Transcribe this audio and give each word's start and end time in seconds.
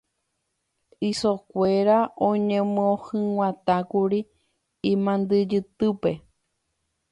Ysokuéra 1.09 1.97
oñemohyg̃uatãkuri 2.29 4.19
imandyjutýpe. 4.91 6.11